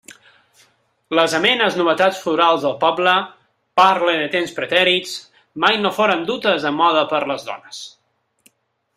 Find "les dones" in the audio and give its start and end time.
7.33-7.83